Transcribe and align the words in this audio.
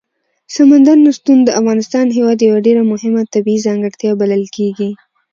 سمندر 0.55 0.97
نه 1.05 1.11
شتون 1.17 1.37
د 1.43 1.49
افغانستان 1.59 2.05
هېواد 2.17 2.39
یوه 2.49 2.59
ډېره 2.67 2.83
مهمه 2.91 3.21
طبیعي 3.33 3.63
ځانګړتیا 3.67 4.11
بلل 4.21 4.43
کېږي. 4.55 4.89